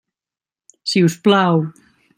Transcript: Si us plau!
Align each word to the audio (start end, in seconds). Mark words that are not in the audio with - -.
Si 0.93 1.05
us 1.09 1.19
plau! 1.29 1.63